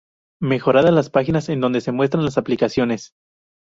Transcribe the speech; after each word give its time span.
Mejoradas 0.41 0.91
las 0.91 1.11
páginas 1.11 1.47
en 1.49 1.61
donde 1.61 1.79
se 1.79 1.91
muestran 1.91 2.25
las 2.25 2.39
aplicaciones. 2.39 3.13